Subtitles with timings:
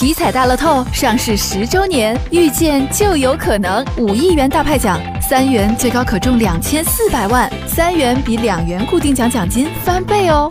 [0.00, 10.48] 体彩大乐透上市十周年，遇见就有可能五亿元大派奖，三元最高可中两千四百万，三元比两元固定奖奖金翻倍哦。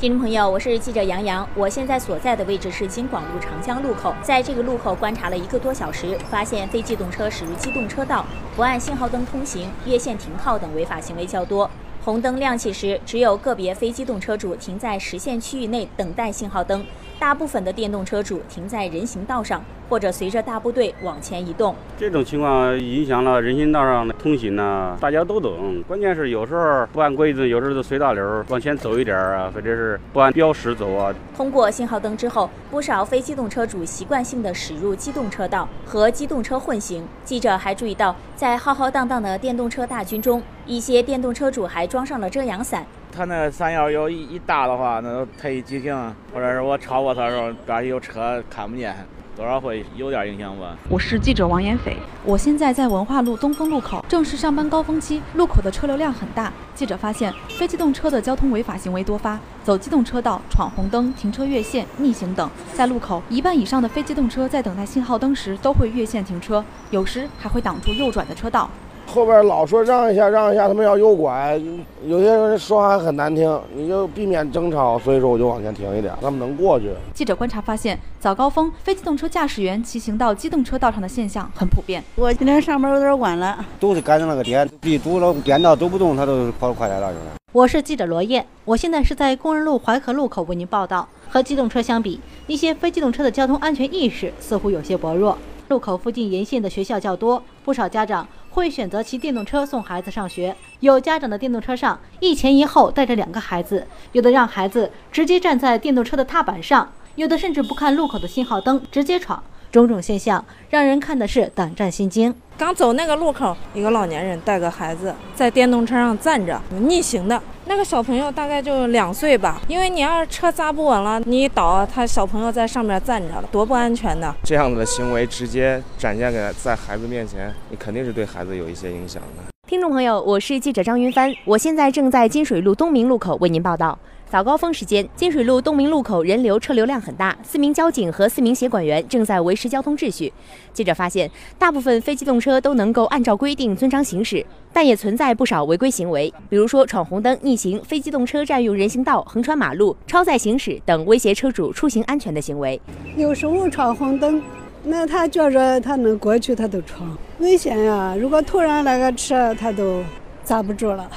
[0.00, 8.24] 听众朋友，我是记者杨洋，我现在所在的位置是京广路长江路口，在这个路口观察了一个多小时，发现非机动车驶入机动车道，
[8.56, 11.70] 不按信号灯通行、越线停靠等违法行为较多。
[12.04, 16.84] 红灯亮起时，只有个别非机动车主停在实线区域内等待信号灯，
[17.18, 21.74] 大部分的电动车主停在人行道上，或者随着大部队往前移动。
[21.96, 25.82] 这种情况影响了人行道上的通行呢，大家都懂。
[25.88, 31.14] 关键是有时候不按规则，有时候就随大流往前走一点啊，或者是不按标识走啊。
[31.34, 37.02] 通过信号灯之后，不少非机动车主习惯性的驶入机动车道和机动车混行。
[37.24, 42.84] 记者还注意到，在浩浩荡荡的电动车大军中，一些电动车主还装上了遮阳伞。
[43.12, 45.94] 他那伞要有一一大的话，那都特意急停，
[46.34, 48.92] 或者是我超过他的时候，边上有车看不见，
[49.36, 50.76] 多少会有点影响吧。
[50.88, 56.52] 我是记者王延斐，我现在在文化路东风路口，正是上班高峰期，路口的车流量很大。
[56.74, 62.50] 记者发现，非机动车的交通违法行为多发，走机动车道、闯红灯、停车越线、逆行等。
[62.72, 68.68] 在路口，一半以上的非机动车在等待信号灯时都会越线停车，有时还会挡住右转的车道。
[69.06, 71.60] 后边老说让一下让一下，他们要右拐，
[72.04, 76.90] 有些人说话很难听，你就避免争吵，所以说我就往前停一点，他们能过去。
[77.12, 82.02] 记者观察发现，早高峰非机动车驾驶员骑行到机动车道上的现象很普遍。
[82.16, 87.34] 我今天上班有点晚了，都是赶上那个点，一堵了变道走不动，他都跑得快车道去了。
[87.52, 91.08] 我是记者罗燕，我现在是在工人路淮河路口为您报道。
[91.28, 95.36] 和机动车相比，一些非机动车的交通安全意识似乎有些薄弱。
[95.66, 98.24] 路口附近沿线的学校较多，不少家长
[98.54, 100.54] 会选择骑电动车送孩子上学。
[100.78, 109.42] 有家长的电动车上一前一后带着两个孩子，有的让孩子直接站在电动车的踏板上，有的甚至不看路口的信号灯直接闯。
[109.72, 112.32] 种种现象让人看的是胆战心惊。
[112.56, 119.60] 刚走那个路口，一个老年人带个孩子在电动车上站着，逆行的那个小朋友大概就两岁吧。
[119.68, 124.34] 因为你要是车扎不稳了，你一倒，他小朋友在上面站着，多不安全的。
[124.42, 129.53] 这样子的行为直接展现给在孩子面前，你肯定是对孩子有一些影响的。
[129.74, 133.98] 听众朋友，我是记者张云帆，我现在正在金水路东明路口为您报道。
[134.30, 140.32] 早高峰时间，金水路东明路口人流车流量很大，四名交警和四名协管员正在维持交通秩序。
[140.72, 152.80] 记者发现，大部分非机动车都能够按照规定遵章行驶，但也存在不少违规行为，比如说闯红灯、逆行、非机动车占用人行道、横穿马路、超载行驶等威胁车主出行安全的行为。
[153.16, 154.40] 有时候闯红灯，
[154.86, 158.14] 那他觉着他能过去，他都闯，危险呀！
[158.18, 160.04] 如果突然来个车，他都
[160.44, 161.10] 刹不住了。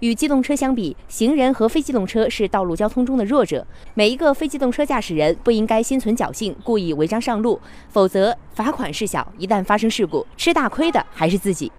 [0.00, 3.66] 与机动车相比，行人和非机动车是道路交通中的弱者。
[3.94, 7.58] 每一个非机动车驾驶人不应该心存侥幸，故意违章上路，
[7.88, 11.72] 否则罚款事小，一旦发生事故，吃大亏的还是自己。